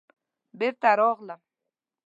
[0.59, 1.41] بېرته راغلم.